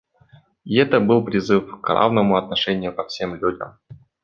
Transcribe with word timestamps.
И 0.65 0.77
это 0.77 0.99
был 0.99 1.23
призыв 1.23 1.79
к 1.79 1.87
равному 1.87 2.35
отношению 2.35 2.91
ко 2.95 3.03
всем 3.03 3.35
людям. 3.35 3.77